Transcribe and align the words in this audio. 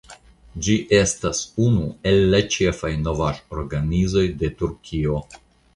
Ĝi 0.67 0.77
estas 0.99 1.41
unu 1.67 1.85
el 2.13 2.19
la 2.33 2.41
ĉefaj 2.57 2.93
novaĵorganizoj 3.05 4.29
de 4.43 4.55
Turkio. 4.63 5.25